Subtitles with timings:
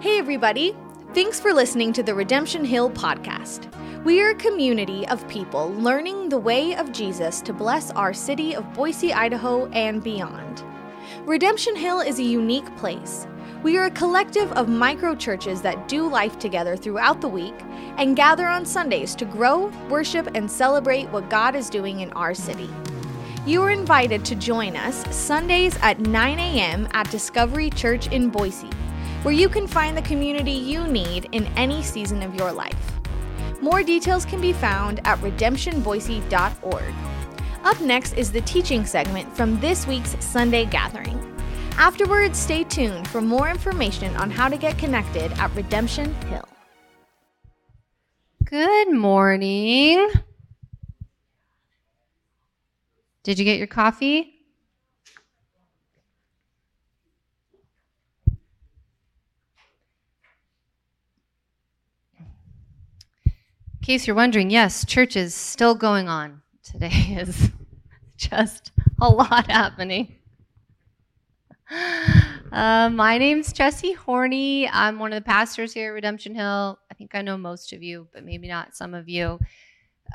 [0.00, 0.76] Hey, everybody.
[1.14, 3.72] Thanks for listening to the Redemption Hill podcast.
[4.04, 8.54] We are a community of people learning the way of Jesus to bless our city
[8.54, 10.62] of Boise, Idaho, and beyond.
[11.24, 13.26] Redemption Hill is a unique place.
[13.62, 17.58] We are a collective of micro churches that do life together throughout the week
[17.96, 22.34] and gather on Sundays to grow, worship, and celebrate what God is doing in our
[22.34, 22.68] city.
[23.46, 26.86] You are invited to join us Sundays at 9 a.m.
[26.92, 28.70] at Discovery Church in Boise,
[29.22, 32.92] where you can find the community you need in any season of your life.
[33.60, 36.94] More details can be found at redemptionboise.org.
[37.64, 41.20] Up next is the teaching segment from this week's Sunday gathering.
[41.78, 46.48] Afterwards, stay tuned for more information on how to get connected at Redemption Hill.
[48.44, 50.08] Good morning.
[53.24, 54.32] Did you get your coffee?
[63.26, 66.42] In case you're wondering, yes, church is still going on.
[66.64, 66.88] Today
[67.20, 67.50] is
[68.16, 70.16] just a lot happening.
[71.70, 74.68] Uh, my name's Jessie Horney.
[74.68, 76.80] I'm one of the pastors here at Redemption Hill.
[76.90, 79.38] I think I know most of you, but maybe not some of you.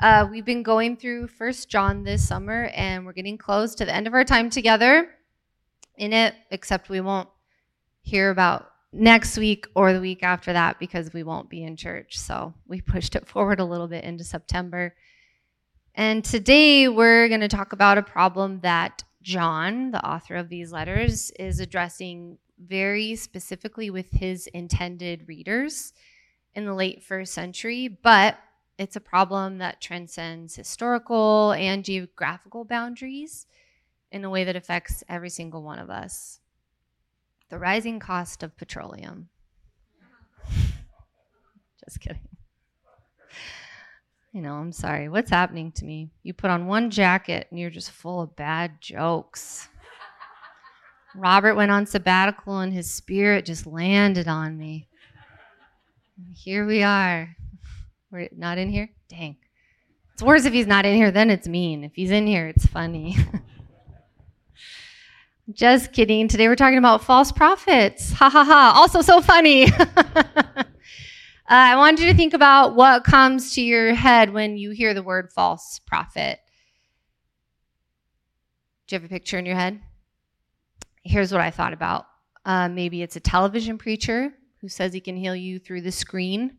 [0.02, 3.94] Uh, we've been going through First John this summer, and we're getting close to the
[3.94, 5.08] end of our time together
[5.96, 6.34] in it.
[6.50, 7.28] Except we won't
[8.02, 12.18] hear about next week or the week after that because we won't be in church.
[12.18, 14.94] So we pushed it forward a little bit into September.
[15.94, 20.72] And today we're going to talk about a problem that John, the author of these
[20.72, 25.92] letters, is addressing very specifically with his intended readers
[26.54, 28.38] in the late first century, but
[28.78, 33.46] it's a problem that transcends historical and geographical boundaries
[34.10, 36.40] in a way that affects every single one of us.
[37.52, 39.28] The rising cost of petroleum.
[41.84, 42.26] Just kidding.
[44.32, 45.10] You know, I'm sorry.
[45.10, 46.08] What's happening to me?
[46.22, 49.68] You put on one jacket and you're just full of bad jokes.
[51.14, 54.88] Robert went on sabbatical and his spirit just landed on me.
[56.34, 57.36] Here we are.
[58.10, 58.88] We're not in here?
[59.10, 59.36] Dang.
[60.14, 61.84] It's worse if he's not in here, then it's mean.
[61.84, 63.14] If he's in here, it's funny.
[65.52, 66.28] Just kidding.
[66.28, 68.12] Today we're talking about false prophets.
[68.12, 68.72] Ha ha ha.
[68.76, 69.68] Also so funny.
[71.44, 74.94] Uh, I wanted you to think about what comes to your head when you hear
[74.94, 76.38] the word false prophet.
[78.86, 79.80] Do you have a picture in your head?
[81.02, 82.06] Here's what I thought about.
[82.46, 86.56] Uh, maybe it's a television preacher who says he can heal you through the screen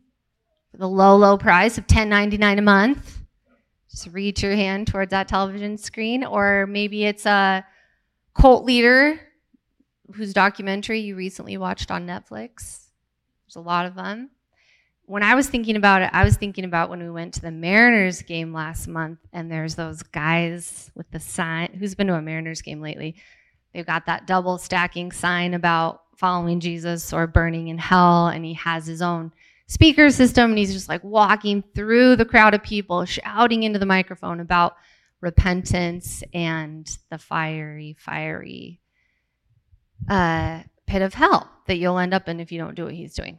[0.70, 3.18] for the low, low price of $10.99 a month.
[3.90, 6.24] Just reach your hand towards that television screen.
[6.24, 7.64] Or maybe it's a
[8.34, 9.20] cult leader
[10.14, 12.88] whose documentary you recently watched on Netflix.
[13.46, 14.30] There's a lot of them
[15.06, 17.50] when I was thinking about it, I was thinking about when we went to the
[17.50, 21.74] Mariners game last month, and there's those guys with the sign.
[21.78, 23.16] Who's been to a Mariners game lately?
[23.72, 28.54] They've got that double stacking sign about following Jesus or burning in hell, and he
[28.54, 29.32] has his own
[29.66, 33.86] speaker system, and he's just like walking through the crowd of people, shouting into the
[33.86, 34.76] microphone about
[35.24, 38.80] repentance and the fiery, fiery
[40.08, 43.14] uh, pit of hell that you'll end up in if you don't do what he's
[43.14, 43.38] doing.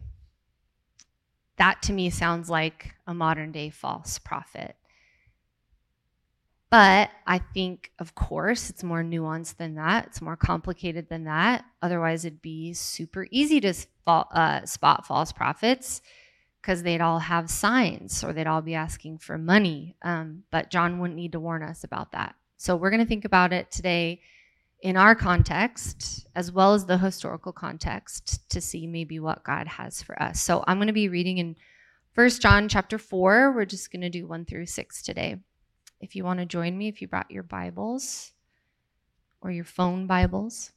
[1.57, 4.75] That to me sounds like a modern day false prophet.
[6.72, 10.07] But I think, of course, it's more nuanced than that.
[10.07, 11.63] It's more complicated than that.
[11.81, 13.73] Otherwise, it'd be super easy to
[14.07, 16.02] uh, spot false prophets
[16.66, 19.96] because they'd all have signs or they'd all be asking for money.
[20.02, 22.34] Um, but John wouldn't need to warn us about that.
[22.58, 24.20] So we're going to think about it today
[24.81, 30.02] in our context as well as the historical context to see maybe what God has
[30.02, 30.42] for us.
[30.42, 31.56] So I'm going to be reading in
[32.14, 33.52] First John chapter 4.
[33.52, 35.36] We're just going to do 1 through 6 today.
[36.02, 38.32] If you want to join me, if you brought your Bibles
[39.40, 40.72] or your phone Bibles.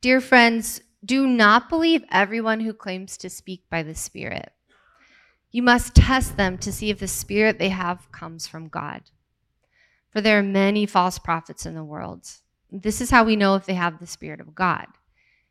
[0.00, 4.52] Dear friends, do not believe everyone who claims to speak by the Spirit.
[5.52, 9.02] You must test them to see if the Spirit they have comes from God
[10.16, 12.26] for there are many false prophets in the world.
[12.72, 14.86] This is how we know if they have the Spirit of God.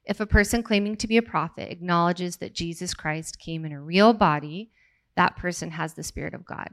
[0.06, 3.80] If a person claiming to be a prophet acknowledges that Jesus Christ came in a
[3.80, 4.72] real body,
[5.16, 6.70] that person has the Spirit of God.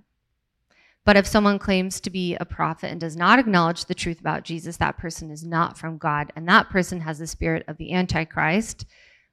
[1.05, 4.45] But if someone claims to be a prophet and does not acknowledge the truth about
[4.45, 7.93] Jesus, that person is not from God, and that person has the spirit of the
[7.93, 8.87] Antichrist,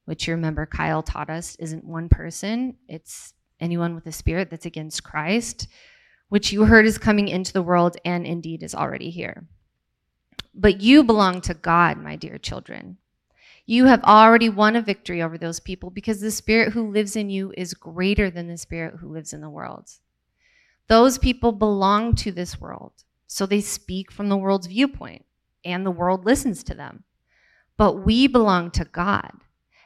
[0.05, 4.65] which you remember Kyle taught us isn't one person, it's anyone with a spirit that's
[4.65, 5.67] against Christ
[6.29, 9.47] which you heard is coming into the world and indeed is already here.
[10.53, 12.97] But you belong to God, my dear children.
[13.65, 17.29] You have already won a victory over those people because the spirit who lives in
[17.29, 19.89] you is greater than the spirit who lives in the world.
[20.89, 22.91] Those people belong to this world,
[23.27, 25.23] so they speak from the world's viewpoint,
[25.63, 27.03] and the world listens to them.
[27.77, 29.31] But we belong to God,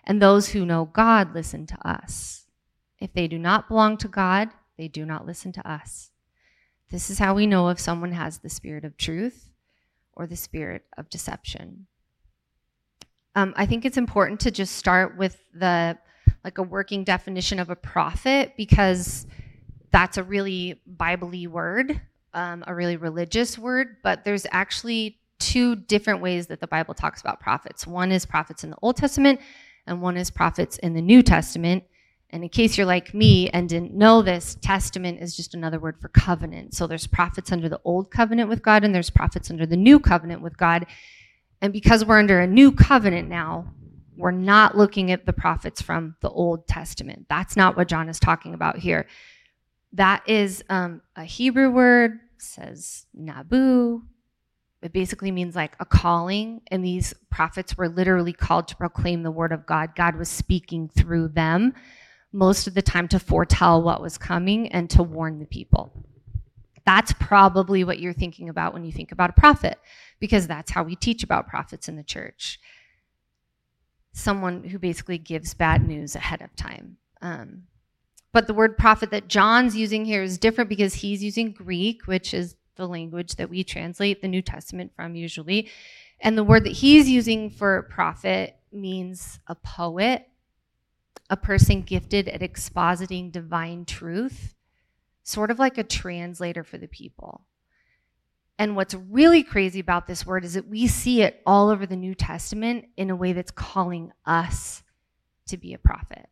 [0.05, 2.45] and those who know God listen to us.
[2.99, 6.11] If they do not belong to God, they do not listen to us.
[6.89, 9.49] This is how we know if someone has the spirit of truth
[10.13, 11.87] or the spirit of deception.
[13.35, 15.97] Um, I think it's important to just start with the
[16.45, 19.27] like a working definition of a prophet because
[19.93, 22.01] that's a really biblically word,
[22.33, 23.97] um, a really religious word.
[24.03, 27.87] But there's actually two different ways that the Bible talks about prophets.
[27.87, 29.39] One is prophets in the Old Testament,
[29.87, 31.83] and one is prophets in the New Testament.
[32.31, 36.01] And in case you're like me and didn't know this, testament is just another word
[36.01, 36.73] for covenant.
[36.73, 39.99] So there's prophets under the old covenant with God, and there's prophets under the new
[39.99, 40.87] covenant with God.
[41.61, 43.67] And because we're under a new covenant now,
[44.17, 47.27] we're not looking at the prophets from the Old Testament.
[47.29, 49.05] That's not what John is talking about here.
[49.93, 54.01] That is um, a Hebrew word, says nabu.
[54.81, 56.61] It basically means like a calling.
[56.67, 59.95] And these prophets were literally called to proclaim the word of God.
[59.95, 61.73] God was speaking through them
[62.33, 66.05] most of the time to foretell what was coming and to warn the people.
[66.85, 69.79] That's probably what you're thinking about when you think about a prophet,
[70.19, 72.59] because that's how we teach about prophets in the church.
[74.11, 76.97] Someone who basically gives bad news ahead of time.
[77.21, 77.63] Um,
[78.33, 82.33] but the word prophet that John's using here is different because he's using Greek, which
[82.33, 85.69] is the language that we translate the New Testament from usually.
[86.19, 90.27] And the word that he's using for prophet means a poet
[91.29, 94.55] a person gifted at expositing divine truth,
[95.23, 97.45] sort of like a translator for the people.
[98.59, 101.95] And what's really crazy about this word is that we see it all over the
[101.95, 104.83] New Testament in a way that's calling us
[105.47, 106.29] to be a prophet.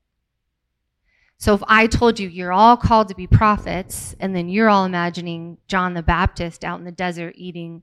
[1.42, 4.86] So if I told you you're all called to be prophets, and then you're all
[4.86, 7.82] imagining John the Baptist out in the desert eating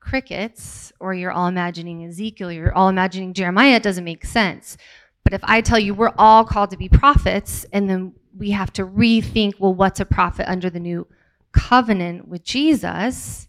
[0.00, 4.78] crickets, or you're all imagining Ezekiel, you're all imagining Jeremiah, it doesn't make sense.
[5.24, 8.72] But if I tell you we're all called to be prophets, and then we have
[8.72, 11.06] to rethink, well, what's a prophet under the new
[11.52, 13.46] covenant with Jesus?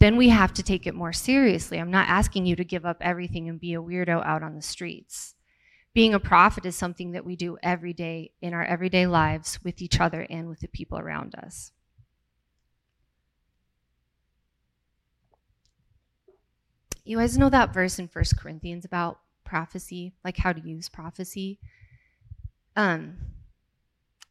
[0.00, 1.78] Then we have to take it more seriously.
[1.78, 4.60] I'm not asking you to give up everything and be a weirdo out on the
[4.60, 5.34] streets.
[5.96, 9.80] Being a prophet is something that we do every day in our everyday lives with
[9.80, 11.72] each other and with the people around us.
[17.06, 21.58] You guys know that verse in First Corinthians about prophecy, like how to use prophecy.
[22.76, 23.16] Um,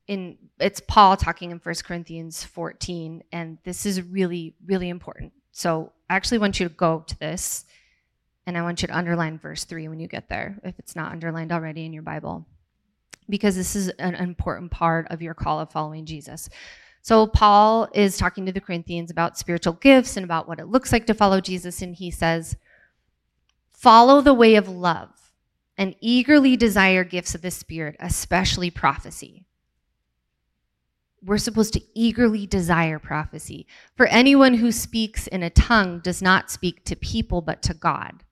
[0.07, 5.33] in it's Paul talking in 1 Corinthians 14, and this is really, really important.
[5.51, 7.65] So I actually want you to go to this,
[8.45, 11.12] and I want you to underline verse 3 when you get there, if it's not
[11.12, 12.45] underlined already in your Bible,
[13.30, 16.50] because this is an important part of your call of following Jesus.
[17.01, 20.92] So Paul is talking to the Corinthians about spiritual gifts and about what it looks
[20.92, 22.57] like to follow Jesus, and he says,
[23.71, 25.09] Follow the way of love
[25.77, 29.45] and eagerly desire gifts of the Spirit, especially prophecy.
[31.24, 33.65] We're supposed to eagerly desire prophecy.
[33.95, 38.24] For anyone who speaks in a tongue does not speak to people but to God.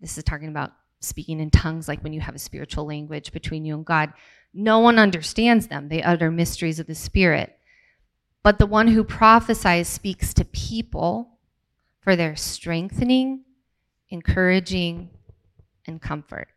[0.00, 3.64] This is talking about speaking in tongues, like when you have a spiritual language between
[3.64, 4.12] you and God.
[4.54, 7.58] No one understands them, they utter mysteries of the Spirit.
[8.42, 11.38] But the one who prophesies speaks to people
[12.00, 13.44] for their strengthening
[14.10, 15.10] encouraging,
[15.86, 16.48] and comfort.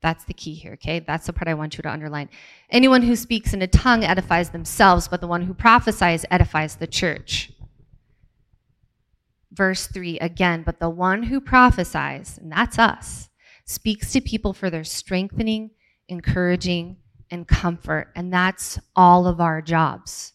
[0.00, 1.00] That's the key here, okay?
[1.00, 2.28] That's the part I want you to underline.
[2.70, 6.86] Anyone who speaks in a tongue edifies themselves, but the one who prophesies edifies the
[6.86, 7.51] church.
[9.52, 13.28] Verse 3 again, but the one who prophesies, and that's us,
[13.64, 15.70] speaks to people for their strengthening,
[16.08, 16.96] encouraging,
[17.30, 18.10] and comfort.
[18.16, 20.32] And that's all of our jobs.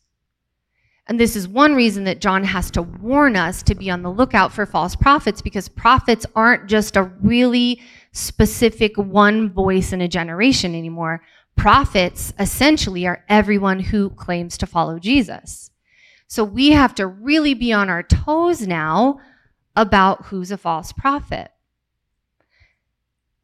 [1.07, 4.11] And this is one reason that John has to warn us to be on the
[4.11, 7.81] lookout for false prophets because prophets aren't just a really
[8.11, 11.21] specific one voice in a generation anymore.
[11.55, 15.71] Prophets essentially are everyone who claims to follow Jesus.
[16.27, 19.19] So we have to really be on our toes now
[19.75, 21.51] about who's a false prophet.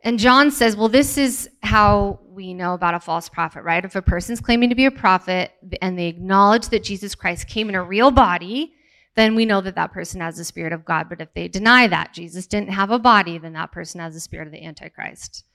[0.02, 3.86] And John says, well, this is how we know about a false prophet, right?
[3.86, 7.70] If a person's claiming to be a prophet and they acknowledge that Jesus Christ came
[7.70, 8.74] in a real body,
[9.16, 11.08] then we know that that person has the spirit of God.
[11.08, 14.20] But if they deny that Jesus didn't have a body, then that person has the
[14.20, 15.46] spirit of the Antichrist.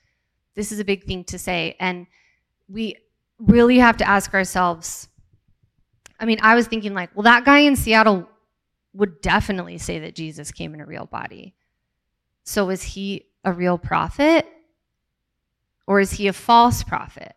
[0.55, 1.75] This is a big thing to say.
[1.79, 2.07] And
[2.67, 2.95] we
[3.37, 5.08] really have to ask ourselves
[6.19, 8.27] I mean, I was thinking, like, well, that guy in Seattle
[8.93, 11.55] would definitely say that Jesus came in a real body.
[12.43, 14.45] So is he a real prophet
[15.87, 17.35] or is he a false prophet?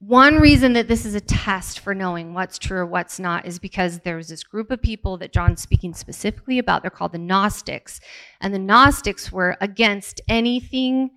[0.00, 3.58] One reason that this is a test for knowing what's true or what's not is
[3.58, 6.82] because there's this group of people that John's speaking specifically about.
[6.82, 7.98] They're called the Gnostics.
[8.40, 11.10] And the Gnostics were against anything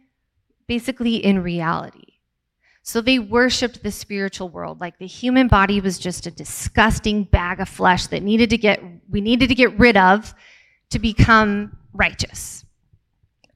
[0.66, 2.01] basically in reality.
[2.84, 4.82] So they worshiped the spiritual world.
[4.82, 8.82] Like the human body was just a disgusting bag of flesh that needed to get,
[9.10, 10.34] we needed to get rid of
[10.90, 12.66] to become righteous.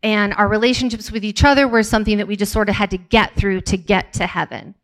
[0.04, 2.98] And our relationships with each other were something that we just sort of had to
[2.98, 4.76] get through to get to heaven.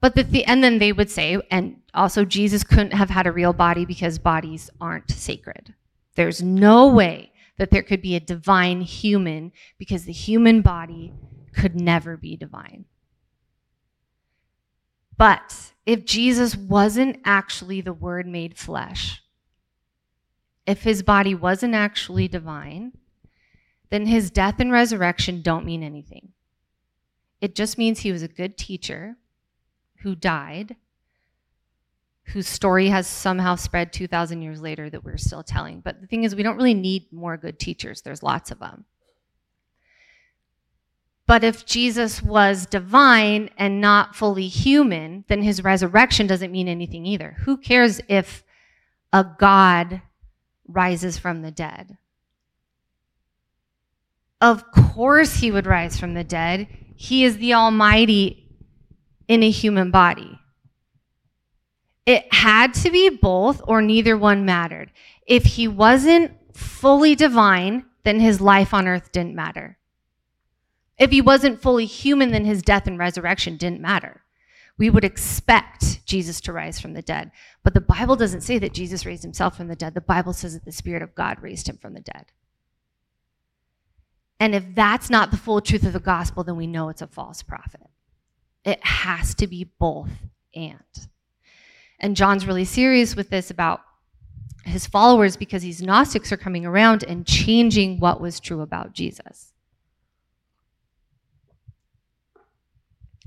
[0.00, 3.32] But the, th- and then they would say, and also Jesus couldn't have had a
[3.32, 5.74] real body because bodies aren't sacred.
[6.16, 11.12] There's no way that there could be a divine human because the human body
[11.54, 12.84] could never be divine.
[15.16, 19.22] But if Jesus wasn't actually the Word made flesh,
[20.66, 22.92] if his body wasn't actually divine,
[23.90, 26.30] then his death and resurrection don't mean anything.
[27.40, 29.16] It just means he was a good teacher
[30.02, 30.76] who died,
[32.24, 35.80] whose story has somehow spread 2,000 years later that we're still telling.
[35.80, 38.84] But the thing is, we don't really need more good teachers, there's lots of them.
[41.30, 47.06] But if Jesus was divine and not fully human, then his resurrection doesn't mean anything
[47.06, 47.36] either.
[47.44, 48.42] Who cares if
[49.12, 50.02] a God
[50.66, 51.98] rises from the dead?
[54.40, 56.66] Of course, he would rise from the dead.
[56.96, 58.48] He is the Almighty
[59.28, 60.36] in a human body.
[62.06, 64.90] It had to be both, or neither one mattered.
[65.28, 69.76] If he wasn't fully divine, then his life on earth didn't matter.
[71.00, 74.20] If he wasn't fully human, then his death and resurrection didn't matter.
[74.76, 77.32] We would expect Jesus to rise from the dead.
[77.62, 79.94] But the Bible doesn't say that Jesus raised himself from the dead.
[79.94, 82.26] The Bible says that the Spirit of God raised him from the dead.
[84.38, 87.06] And if that's not the full truth of the gospel, then we know it's a
[87.06, 87.88] false prophet.
[88.64, 90.10] It has to be both
[90.54, 90.78] and.
[91.98, 93.80] And John's really serious with this about
[94.64, 99.49] his followers because these Gnostics are coming around and changing what was true about Jesus.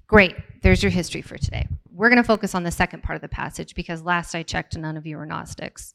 [0.08, 1.68] Great, there's your history for today.
[1.92, 4.78] We're going to focus on the second part of the passage because last I checked,
[4.78, 5.94] none of you were Gnostics.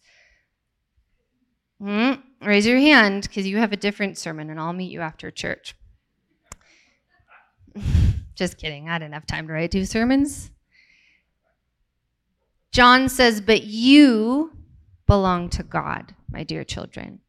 [1.80, 5.30] Mm, raise your hand because you have a different sermon and I'll meet you after
[5.30, 5.76] church.
[8.34, 8.88] Just kidding.
[8.88, 10.50] I didn't have time to write two sermons.
[12.72, 14.52] John says, But you
[15.06, 17.20] belong to God, my dear children.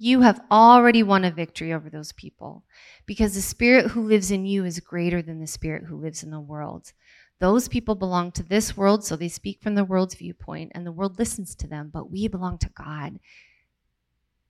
[0.00, 2.64] You have already won a victory over those people
[3.04, 6.30] because the spirit who lives in you is greater than the spirit who lives in
[6.30, 6.92] the world.
[7.40, 10.92] Those people belong to this world, so they speak from the world's viewpoint, and the
[10.92, 13.18] world listens to them, but we belong to God.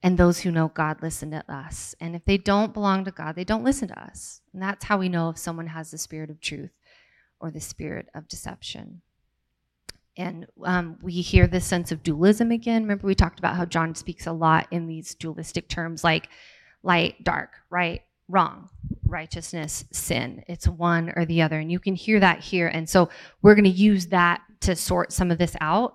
[0.03, 1.95] And those who know God listen to us.
[2.01, 4.41] And if they don't belong to God, they don't listen to us.
[4.53, 6.71] And that's how we know if someone has the spirit of truth
[7.41, 9.03] or the spirit of deception.
[10.19, 12.83] And um, we hear this sense of dualism again.
[12.83, 16.29] Remember, we talked about how John speaks a lot in these dualistic terms like
[16.83, 18.69] light, dark, right, wrong,
[19.07, 20.43] righteousness, sin.
[20.49, 21.61] It's one or the other.
[21.61, 22.67] And you can hear that here.
[22.67, 23.09] And so
[23.43, 25.95] we're going to use that to sort some of this out.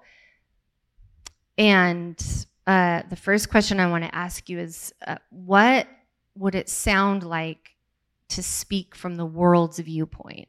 [1.57, 2.17] And
[2.65, 5.85] uh, the first question I want to ask you is uh, what
[6.35, 7.71] would it sound like
[8.29, 10.47] to speak from the world's viewpoint?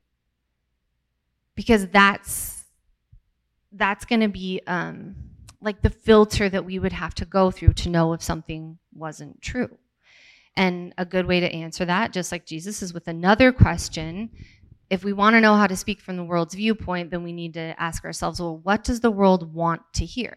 [1.56, 2.53] Because that's
[3.76, 5.16] that's going to be um,
[5.60, 9.42] like the filter that we would have to go through to know if something wasn't
[9.42, 9.76] true.
[10.56, 14.30] And a good way to answer that, just like Jesus, is with another question.
[14.88, 17.54] If we want to know how to speak from the world's viewpoint, then we need
[17.54, 20.36] to ask ourselves, well, what does the world want to hear?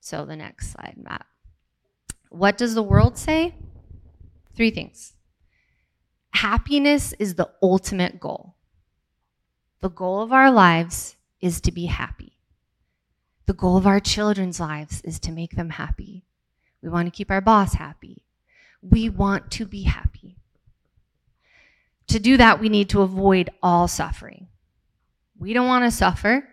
[0.00, 1.26] So the next slide, Matt.
[2.30, 3.54] What does the world say?
[4.56, 5.12] Three things.
[6.30, 8.55] Happiness is the ultimate goal.
[9.86, 12.32] The goal of our lives is to be happy.
[13.46, 16.24] The goal of our children's lives is to make them happy.
[16.82, 18.24] We want to keep our boss happy.
[18.82, 20.38] We want to be happy.
[22.08, 24.48] To do that, we need to avoid all suffering.
[25.38, 26.48] We don't want to suffer.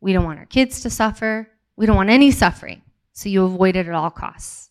[0.00, 1.48] We don't want our kids to suffer.
[1.76, 2.82] We don't want any suffering,
[3.12, 4.70] so you avoid it at all costs.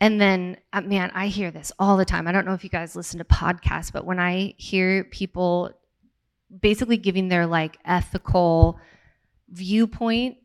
[0.00, 2.26] And then, uh, man, I hear this all the time.
[2.26, 5.70] I don't know if you guys listen to podcasts, but when I hear people
[6.60, 8.78] basically giving their like ethical
[9.48, 10.36] viewpoint,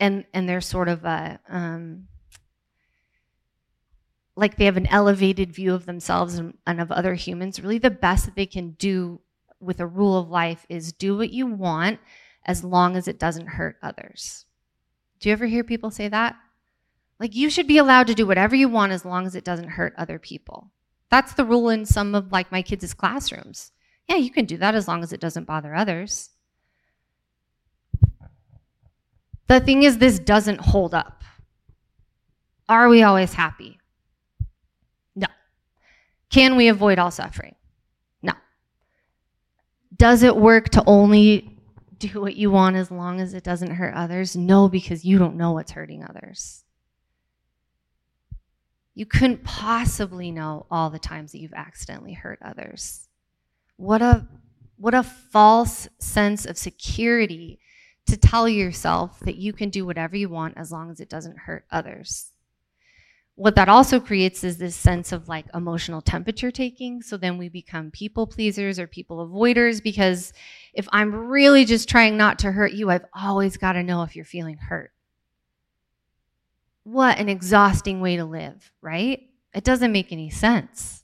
[0.00, 2.08] and and they're sort of a um,
[4.36, 7.60] like they have an elevated view of themselves and, and of other humans.
[7.60, 9.20] Really, the best that they can do
[9.60, 12.00] with a rule of life is do what you want
[12.44, 14.46] as long as it doesn't hurt others.
[15.20, 16.36] Do you ever hear people say that?
[17.20, 19.68] Like, you should be allowed to do whatever you want as long as it doesn't
[19.68, 20.72] hurt other people.
[21.08, 23.70] That's the rule in some of like my kids' classrooms.
[24.08, 26.30] Yeah, you can do that as long as it doesn't bother others.
[29.48, 31.22] The thing is, this doesn't hold up.
[32.68, 33.78] Are we always happy?
[35.14, 35.26] No.
[36.30, 37.54] Can we avoid all suffering?
[38.22, 38.32] No.
[39.96, 41.58] Does it work to only
[41.98, 44.34] do what you want as long as it doesn't hurt others?
[44.36, 46.64] No, because you don't know what's hurting others.
[48.94, 53.08] You couldn't possibly know all the times that you've accidentally hurt others.
[53.76, 54.26] What a
[54.76, 57.60] what a false sense of security
[58.06, 61.38] to tell yourself that you can do whatever you want as long as it doesn't
[61.38, 62.32] hurt others.
[63.34, 67.00] What that also creates is this sense of like emotional temperature taking.
[67.00, 70.32] So then we become people pleasers or people avoiders because
[70.74, 74.14] if I'm really just trying not to hurt you, I've always got to know if
[74.14, 74.92] you're feeling hurt.
[76.84, 79.20] What an exhausting way to live, right?
[79.54, 81.01] It doesn't make any sense.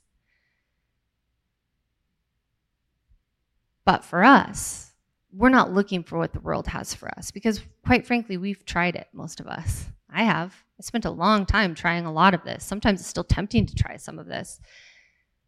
[3.89, 4.91] But for us,
[5.33, 8.95] we're not looking for what the world has for us because, quite frankly, we've tried
[8.95, 9.87] it, most of us.
[10.13, 10.53] I have.
[10.79, 12.63] I spent a long time trying a lot of this.
[12.63, 14.59] Sometimes it's still tempting to try some of this.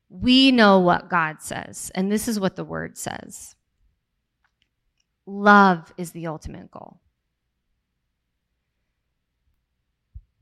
[0.10, 3.56] We know what God says, and this is what the word says
[5.28, 7.00] love is the ultimate goal.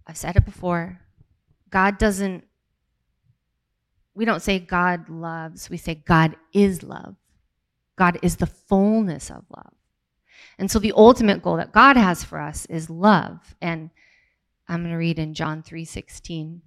[0.08, 1.02] I've said it before.
[1.70, 2.46] God doesn't,
[4.16, 7.18] we don't say God loves, we say God is love.
[8.00, 9.74] God is the fullness of love.
[10.58, 13.56] And so the ultimate goal that God has for us is love.
[13.62, 13.90] And
[14.70, 16.62] I'm going to read in John 3:16,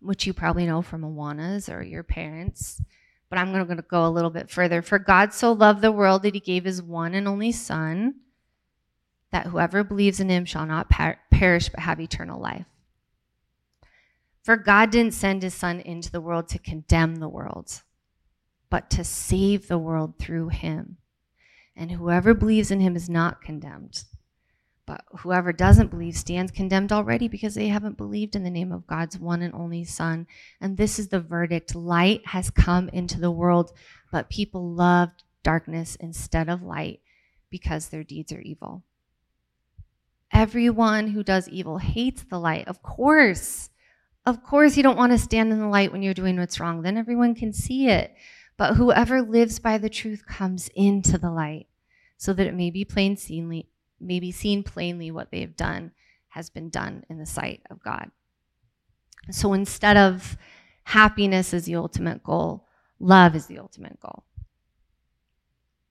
[0.00, 2.82] which you probably know from Awanas or your parents.
[3.30, 4.82] But I'm going to go a little bit further.
[4.82, 8.16] For God so loved the world that he gave his one and only Son,
[9.30, 12.66] that whoever believes in him shall not per- perish but have eternal life.
[14.42, 17.82] For God didn't send his Son into the world to condemn the world,
[18.72, 20.96] but to save the world through him.
[21.76, 24.04] And whoever believes in him is not condemned.
[24.86, 28.86] But whoever doesn't believe stands condemned already because they haven't believed in the name of
[28.86, 30.26] God's one and only Son.
[30.58, 33.72] And this is the verdict light has come into the world,
[34.10, 37.00] but people loved darkness instead of light
[37.50, 38.84] because their deeds are evil.
[40.32, 42.66] Everyone who does evil hates the light.
[42.68, 43.68] Of course.
[44.24, 46.80] Of course, you don't want to stand in the light when you're doing what's wrong.
[46.80, 48.14] Then everyone can see it.
[48.56, 51.66] But whoever lives by the truth comes into the light,
[52.16, 53.68] so that it may be plain seenly,
[54.00, 55.92] may be seen plainly what they have done
[56.28, 58.10] has been done in the sight of God.
[59.30, 60.36] So instead of
[60.84, 62.66] happiness as the ultimate goal,
[62.98, 64.24] love is the ultimate goal.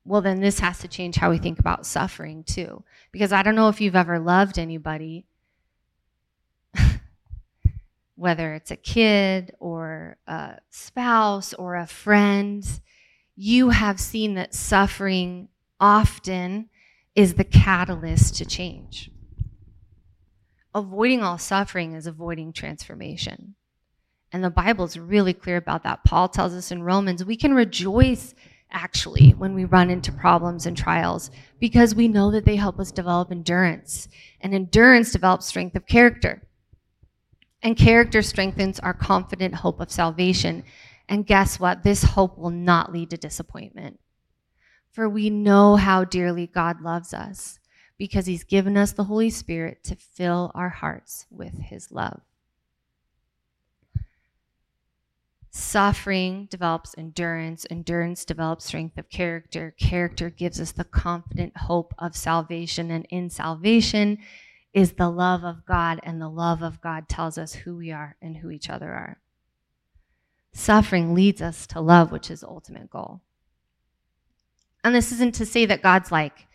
[0.03, 2.83] Well, then this has to change how we think about suffering too.
[3.11, 5.25] Because I don't know if you've ever loved anybody
[8.21, 12.63] whether it's a kid or a spouse or a friend,
[13.35, 15.47] you have seen that suffering
[15.79, 16.69] often
[17.15, 19.09] is the catalyst to change.
[20.75, 23.55] Avoiding all suffering is avoiding transformation.
[24.31, 26.03] And the Bible's really clear about that.
[26.03, 28.35] Paul tells us in Romans we can rejoice
[28.69, 32.91] actually when we run into problems and trials because we know that they help us
[32.91, 34.07] develop endurance.
[34.41, 36.43] And endurance develops strength of character.
[37.63, 40.63] And character strengthens our confident hope of salvation.
[41.07, 41.83] And guess what?
[41.83, 43.99] This hope will not lead to disappointment.
[44.91, 47.59] For we know how dearly God loves us
[47.97, 52.21] because he's given us the Holy Spirit to fill our hearts with his love.
[55.51, 57.65] Suffering develops endurance.
[57.69, 59.75] Endurance develops strength of character.
[59.77, 62.89] Character gives us the confident hope of salvation.
[62.89, 64.17] And in salvation,
[64.73, 68.15] is the love of God, and the love of God tells us who we are
[68.21, 69.19] and who each other are.
[70.53, 73.21] Suffering leads us to love, which is the ultimate goal.
[74.83, 76.47] And this isn't to say that God's like,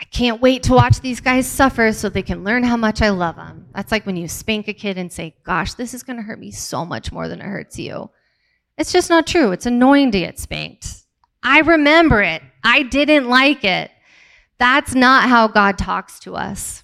[0.00, 3.10] I can't wait to watch these guys suffer so they can learn how much I
[3.10, 3.66] love them.
[3.74, 6.40] That's like when you spank a kid and say, Gosh, this is going to hurt
[6.40, 8.10] me so much more than it hurts you.
[8.78, 9.52] It's just not true.
[9.52, 11.04] It's annoying to get spanked.
[11.42, 12.42] I remember it.
[12.64, 13.90] I didn't like it.
[14.58, 16.82] That's not how God talks to us.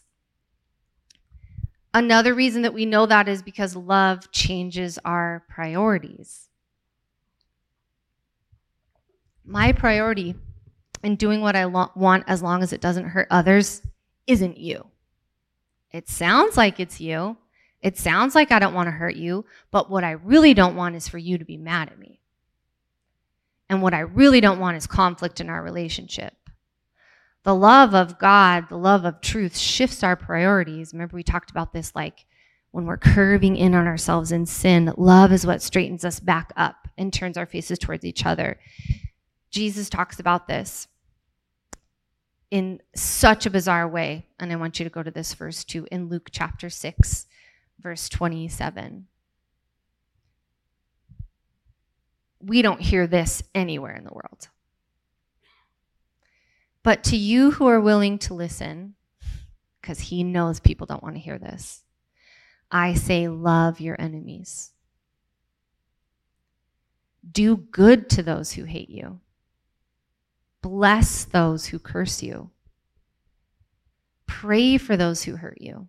[1.97, 6.51] Another reason that we know that is because love changes our priorities.
[9.47, 10.35] My priority
[11.03, 13.81] in doing what I lo- want as long as it doesn't hurt others
[14.27, 14.85] isn't you.
[15.91, 17.39] It sounds like it's you.
[17.81, 20.97] It sounds like I don't want to hurt you, but what I really don't want
[20.97, 22.21] is for you to be mad at me.
[23.71, 26.36] And what I really don't want is conflict in our relationship.
[27.47, 30.93] The love of God, the love of truth shifts our priorities.
[30.93, 32.27] Remember, we talked about this like
[32.73, 34.93] when we're curving in on ourselves in sin.
[34.97, 38.59] Love is what straightens us back up and turns our faces towards each other.
[39.49, 40.89] Jesus talks about this
[42.51, 44.27] in such a bizarre way.
[44.41, 47.27] And I want you to go to this verse too in Luke chapter 6,
[47.79, 49.07] verse 27.
[52.41, 54.49] We don't hear this anywhere in the world.
[56.87, 58.95] But to you who are willing to listen,
[59.81, 61.83] because he knows people don't want to hear this,
[62.71, 64.71] I say, love your enemies.
[67.29, 69.19] Do good to those who hate you.
[70.63, 72.51] Bless those who curse you.
[74.29, 75.89] Pray for those who hurt you.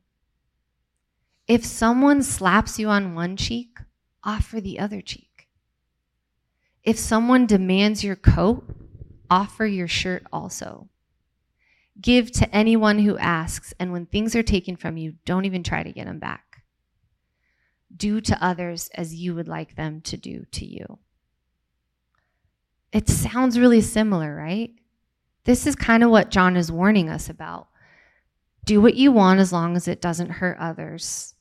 [1.47, 3.77] If someone slaps you on one cheek,
[4.23, 5.47] offer the other cheek.
[6.83, 8.63] If someone demands your coat,
[9.30, 10.90] offer your shirt also.
[12.00, 15.84] Give to anyone who asks, and when things are taken from you, don't even try
[15.84, 16.63] to get them back.
[17.96, 21.00] Do to others as you would like them to do to you.
[22.92, 24.72] It sounds really similar, right?
[25.46, 27.68] This is kind of what John is warning us about.
[28.66, 31.34] Do what you want as long as it doesn't hurt others.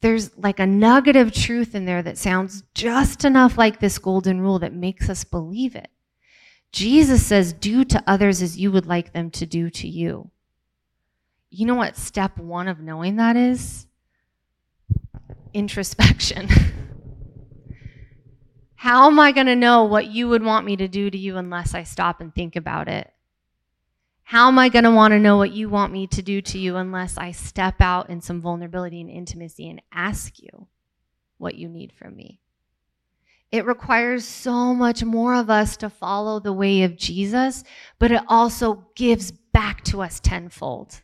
[0.00, 4.40] There's like a nugget of truth in there that sounds just enough like this golden
[4.40, 5.88] rule that makes us believe it.
[6.72, 10.30] Jesus says, Do to others as you would like them to do to you.
[11.50, 13.86] You know what step one of knowing that is?
[15.52, 16.48] Introspection.
[18.74, 21.36] How am I going to know what you would want me to do to you
[21.36, 23.12] unless I stop and think about it?
[24.24, 26.58] How am I going to want to know what you want me to do to
[26.58, 30.66] you unless I step out in some vulnerability and intimacy and ask you
[31.36, 32.41] what you need from me?
[33.52, 37.62] It requires so much more of us to follow the way of Jesus,
[37.98, 41.02] but it also gives back to us tenfold.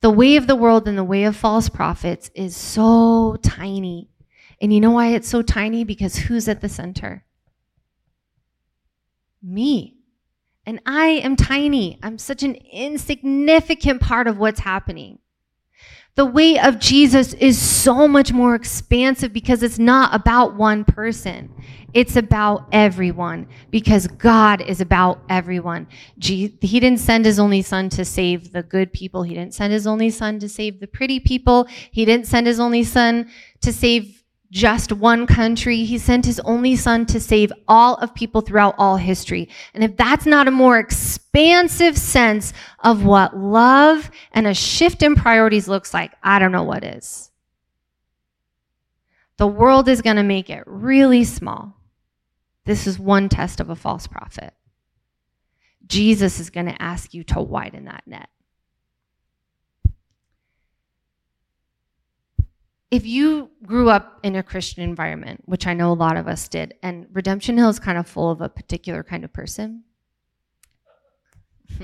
[0.00, 4.08] The way of the world and the way of false prophets is so tiny
[4.60, 5.84] and you know why it's so tiny?
[5.84, 7.24] Because who's at the center?
[9.42, 9.98] Me.
[10.64, 11.98] And I am tiny.
[12.02, 15.18] I'm such an insignificant part of what's happening.
[16.16, 21.52] The way of Jesus is so much more expansive because it's not about one person.
[21.92, 25.88] It's about everyone because God is about everyone.
[26.20, 29.24] he didn't send his only son to save the good people.
[29.24, 31.66] He didn't send his only son to save the pretty people.
[31.90, 33.28] He didn't send his only son
[33.62, 34.23] to save
[34.54, 35.82] just one country.
[35.82, 39.48] He sent his only son to save all of people throughout all history.
[39.74, 45.16] And if that's not a more expansive sense of what love and a shift in
[45.16, 47.32] priorities looks like, I don't know what is.
[49.38, 51.74] The world is going to make it really small.
[52.64, 54.54] This is one test of a false prophet.
[55.84, 58.28] Jesus is going to ask you to widen that net.
[62.90, 66.48] If you grew up in a Christian environment, which I know a lot of us
[66.48, 69.84] did, and Redemption Hill is kind of full of a particular kind of person.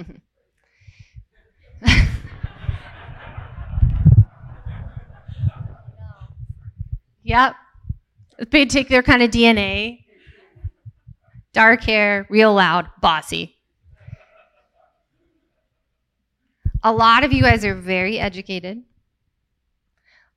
[7.22, 7.56] yep.
[8.50, 10.04] They take their kind of DNA.
[11.52, 13.56] Dark hair, real loud, bossy.
[16.82, 18.84] A lot of you guys are very educated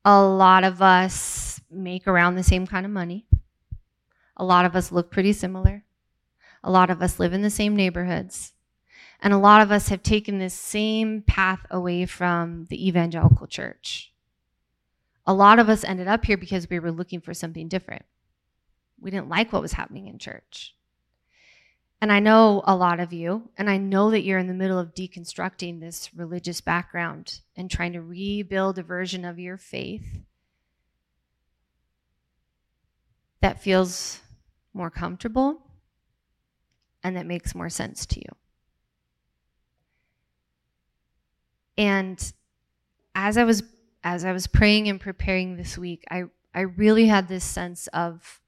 [0.06, 3.26] a lot of us make around the same kind of money.
[4.38, 5.84] A lot of us look pretty similar.
[6.63, 8.54] A lot of us live in the same neighborhoods.
[9.22, 14.12] And a lot of us have taken this same path away from the evangelical church.
[15.26, 18.04] A lot of us ended up here because we were looking for something different.
[19.00, 20.76] We didn't like what was happening in church.
[22.04, 24.78] And I know a lot of you, and I know that you're in the middle
[24.78, 30.20] of deconstructing this religious background and trying to rebuild a version of your faith
[33.39, 34.20] that feels
[34.74, 35.62] more comfortable
[37.06, 38.36] and that makes more sense to you.
[41.78, 42.34] And
[43.16, 43.63] as I was
[44.04, 48.42] as I was praying and preparing this week, I I really had this sense of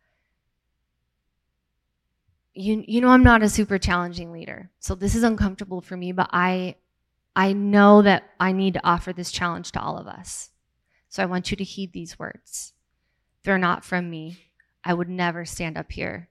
[2.56, 4.72] you you know I'm not a super challenging leader.
[4.80, 6.76] So this is uncomfortable for me, but I
[7.36, 10.52] I know that I need to offer this challenge to all of us.
[11.10, 12.74] So I want you to heed these words.
[13.44, 14.40] They're not from me.
[14.84, 16.30] I would never stand up here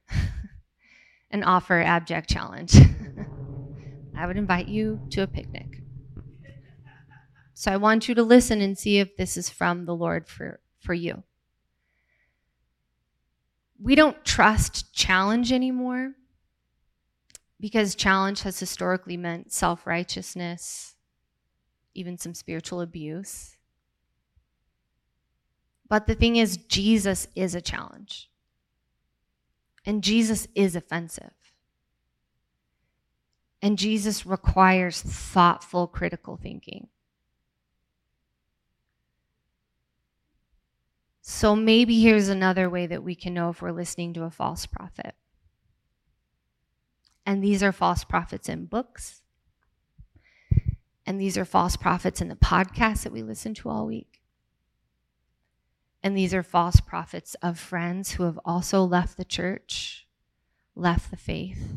[1.31, 2.75] and offer abject challenge.
[4.17, 5.83] I would invite you to a picnic.
[7.53, 10.61] So I want you to listen and see if this is from the Lord for,
[10.81, 11.23] for you
[13.81, 16.13] we don't trust challenge anymore
[17.61, 20.97] because challenge has historically meant self righteousness,
[21.95, 23.57] even some spiritual abuse.
[25.89, 28.31] But the thing is, Jesus is a challenge.
[29.87, 31.33] And Jesus is offensive.
[33.61, 36.89] And Jesus requires thoughtful, critical thinking.
[41.27, 44.67] So maybe here's another way that we can know if we're listening to a false
[44.67, 45.15] prophet.
[47.25, 49.23] And these are false prophets in books.
[51.07, 54.21] And these are false prophets in the podcasts that we listen to all week.
[56.03, 60.07] And these are false prophets of friends who have also left the church,
[60.77, 61.73] left the faith,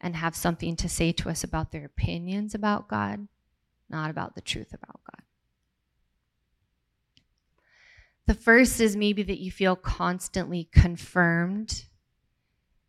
[0.00, 3.28] and have something to say to us about their opinions about God,
[3.90, 5.22] not about the truth about God.
[8.26, 11.84] The first is maybe that you feel constantly confirmed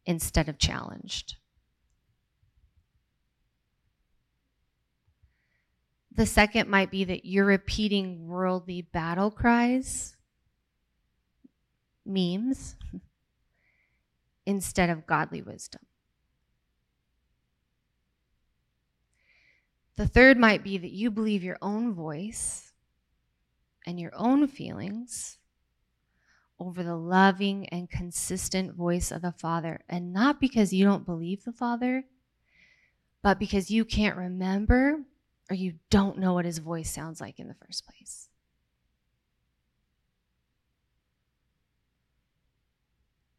[0.06, 1.38] instead of challenged.
[6.16, 10.16] The second might be that you're repeating worldly battle cries,
[12.06, 12.76] memes,
[14.46, 15.82] instead of godly wisdom.
[19.96, 22.73] The third might be that you believe your own voice
[23.86, 25.38] and your own feelings
[26.60, 29.82] over the loving and consistent voice of the Father.
[29.90, 32.06] And not because you don't believe the Father,
[33.22, 35.00] but because you can't remember
[35.50, 38.30] or you don't know what his voice sounds like in the first place.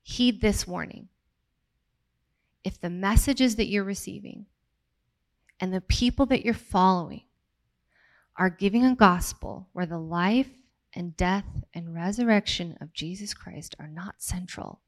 [0.02, 1.08] Heed this warning.
[2.62, 4.46] If the messages that you're receiving
[5.60, 7.22] and the people that you're following
[8.36, 10.50] are giving a gospel where the life
[10.94, 14.80] and death and resurrection of Jesus Christ are not central.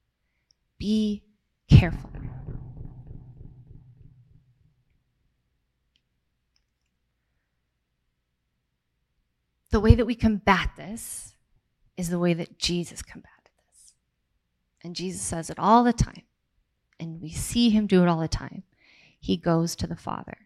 [0.79, 1.23] Be
[1.69, 2.11] careful.
[9.71, 11.35] The way that we combat this
[11.97, 13.31] is the way that Jesus combated
[13.69, 13.93] this.
[14.83, 16.23] And Jesus says it all the time.
[16.99, 18.63] And we see him do it all the time.
[19.19, 20.46] He goes to the Father.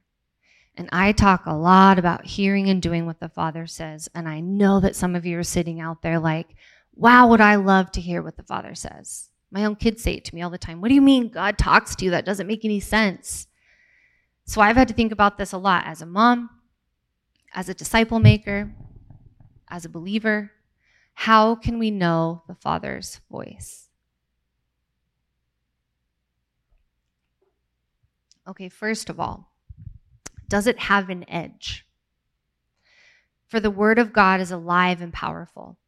[0.76, 4.08] And I talk a lot about hearing and doing what the Father says.
[4.14, 6.54] And I know that some of you are sitting out there like,
[6.94, 9.30] wow, would I love to hear what the Father says?
[9.50, 10.80] My own kids say it to me all the time.
[10.80, 12.12] What do you mean God talks to you?
[12.12, 13.46] That doesn't make any sense.
[14.44, 16.50] So I've had to think about this a lot as a mom,
[17.52, 18.72] as a disciple maker,
[19.68, 20.52] as a believer.
[21.14, 23.88] How can we know the Father's voice?
[28.48, 29.49] Okay, first of all,
[30.50, 31.86] does it have an edge?
[33.46, 35.78] For the word of God is alive and powerful.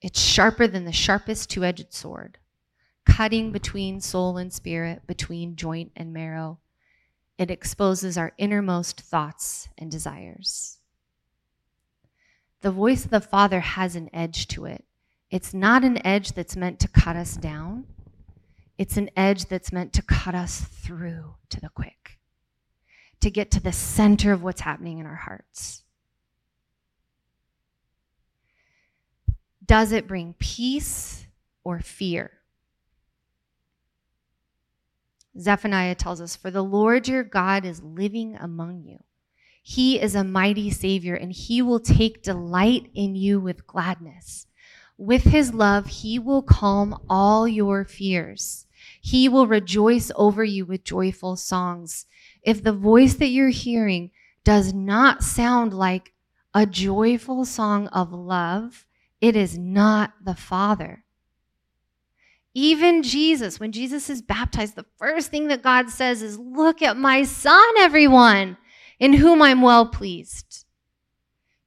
[0.00, 2.38] It's sharper than the sharpest two edged sword,
[3.04, 6.58] cutting between soul and spirit, between joint and marrow.
[7.36, 10.78] It exposes our innermost thoughts and desires.
[12.62, 14.84] The voice of the Father has an edge to it.
[15.30, 17.86] It's not an edge that's meant to cut us down,
[18.78, 22.17] it's an edge that's meant to cut us through to the quick
[23.20, 25.82] to get to the center of what's happening in our hearts.
[29.64, 31.26] Does it bring peace
[31.62, 32.32] or fear?
[35.38, 38.98] Zephaniah tells us, For the Lord your God is living among you.
[39.62, 44.46] He is a mighty Savior, and He will take delight in you with gladness.
[44.96, 48.66] With His love, He will calm all your fears.
[49.00, 52.06] He will rejoice over you with joyful songs
[52.42, 54.10] if the voice that you're hearing
[54.44, 56.12] does not sound like
[56.54, 58.86] a joyful song of love,
[59.20, 61.04] it is not the Father.
[62.54, 66.96] Even Jesus, when Jesus is baptized, the first thing that God says is, Look at
[66.96, 68.56] my son, everyone,
[68.98, 70.64] in whom I'm well pleased.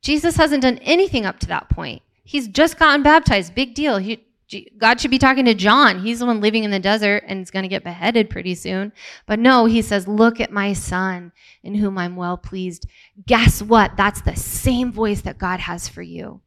[0.01, 2.01] Jesus hasn't done anything up to that point.
[2.23, 3.55] He's just gotten baptized.
[3.55, 3.97] Big deal.
[3.97, 4.25] He,
[4.77, 5.99] God should be talking to John.
[5.99, 8.91] He's the one living in the desert and is going to get beheaded pretty soon.
[9.25, 11.31] But no, he says, Look at my son
[11.63, 12.87] in whom I'm well pleased.
[13.25, 13.97] Guess what?
[13.97, 16.41] That's the same voice that God has for you.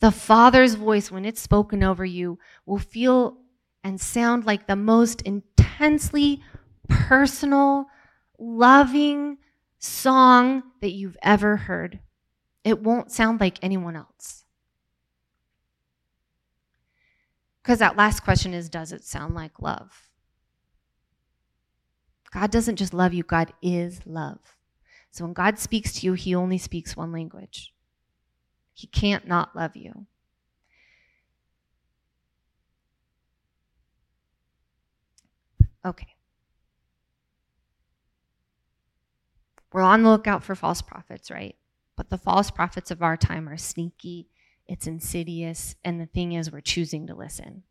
[0.00, 3.38] The Father's voice, when it's spoken over you, will feel
[3.82, 6.42] and sound like the most intensely
[6.88, 7.86] personal,
[8.38, 9.38] loving
[9.78, 12.00] song that you've ever heard.
[12.64, 14.44] It won't sound like anyone else.
[17.68, 20.08] Because that last question is Does it sound like love?
[22.30, 24.38] God doesn't just love you, God is love.
[25.10, 27.74] So when God speaks to you, He only speaks one language.
[28.72, 30.06] He can't not love you.
[35.84, 36.14] Okay.
[39.74, 41.54] We're on the lookout for false prophets, right?
[41.96, 44.30] But the false prophets of our time are sneaky,
[44.68, 47.62] it's insidious, and the thing is, we're choosing to listen.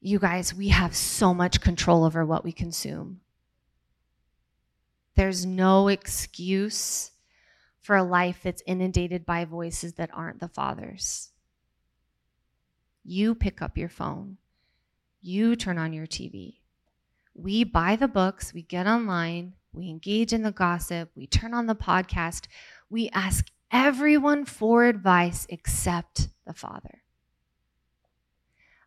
[0.00, 3.20] You guys, we have so much control over what we consume.
[5.14, 7.12] There's no excuse
[7.80, 11.30] for a life that's inundated by voices that aren't the Father's.
[13.04, 14.38] You pick up your phone,
[15.22, 16.56] you turn on your TV.
[17.34, 21.66] We buy the books, we get online, we engage in the gossip, we turn on
[21.66, 22.46] the podcast,
[22.90, 27.02] we ask everyone for advice except the Father.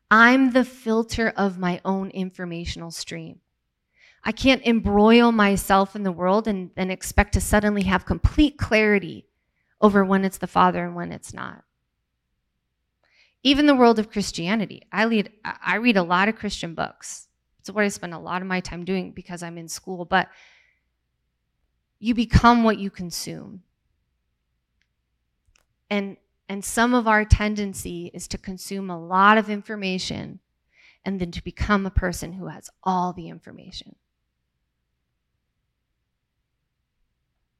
[0.10, 3.42] I'm the filter of my own informational stream.
[4.24, 9.26] I can't embroil myself in the world and expect to suddenly have complete clarity
[9.82, 11.64] over when it's the Father and when it's not.
[13.44, 14.84] Even the world of Christianity.
[14.92, 17.28] I read, I read a lot of Christian books.
[17.60, 20.06] It's what I spend a lot of my time doing because I'm in school.
[20.06, 20.30] But
[22.00, 23.64] you become what you consume.
[25.90, 26.18] And,
[26.50, 30.40] and some of our tendency is to consume a lot of information
[31.06, 33.96] and then to become a person who has all the information.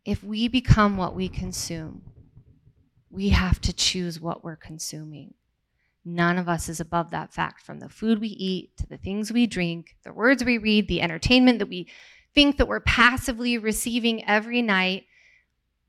[0.04, 2.02] If we become what we consume,
[3.10, 5.34] we have to choose what we're consuming.
[6.04, 9.32] None of us is above that fact from the food we eat to the things
[9.32, 11.88] we drink, the words we read, the entertainment that we
[12.34, 15.06] think that we're passively receiving every night.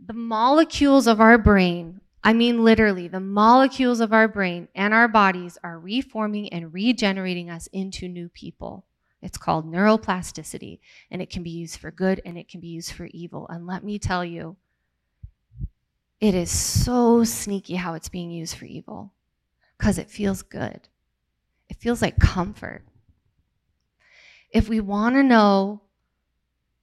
[0.04, 5.08] The molecules of our brain, I mean literally, the molecules of our brain and our
[5.08, 8.84] bodies are reforming and regenerating us into new people.
[9.22, 10.78] It's called neuroplasticity,
[11.10, 13.46] and it can be used for good and it can be used for evil.
[13.48, 14.56] And let me tell you,
[16.20, 19.12] it is so sneaky how it's being used for evil
[19.78, 20.88] because it feels good.
[21.68, 22.84] It feels like comfort.
[24.50, 25.80] If we want to know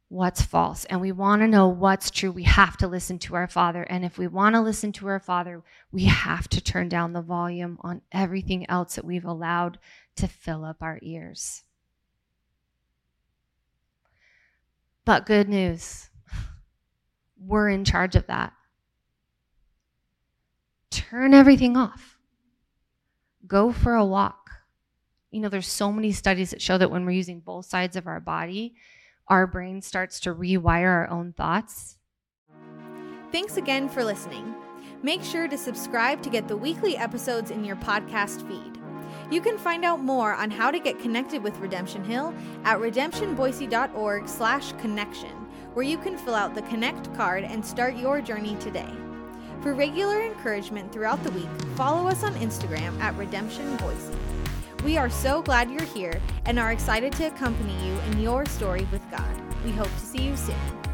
[0.10, 3.48] what's false and we want to know what's true, we have to listen to our
[3.48, 3.84] Father.
[3.84, 7.22] And if we want to listen to our Father, we have to turn down the
[7.22, 9.80] volume on everything else that we've allowed
[10.18, 11.64] to fill up our ears.
[15.04, 16.10] But good news,
[17.40, 18.54] we're in charge of that.
[20.92, 22.16] Turn everything off
[23.48, 24.52] go for a walk.
[25.32, 28.08] You know, there's so many studies that show that when we're using both sides of
[28.08, 28.76] our body,
[29.28, 31.98] our brain starts to rewire our own thoughts.
[33.32, 34.54] Thanks again for listening.
[35.02, 38.80] Make sure to subscribe to get the weekly episodes in your podcast feed.
[39.32, 42.34] You can find out more on how to get connected with Redemption Hill
[42.64, 45.32] at redemptionboise.org slash connection,
[45.74, 48.92] where you can fill out the Connect card and start your journey today.
[49.62, 54.25] For regular encouragement throughout the week, follow us on Instagram at Redemption Boise.
[54.86, 58.88] We are so glad you're here and are excited to accompany you in your story
[58.92, 59.36] with God.
[59.66, 60.85] We hope to see you soon.